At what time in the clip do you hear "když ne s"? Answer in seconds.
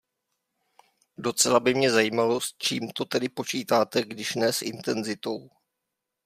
4.01-4.61